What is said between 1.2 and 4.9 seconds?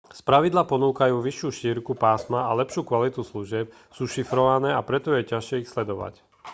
vyššiu šírku pásma a lepšiu kvalitu služieb sú šifrované a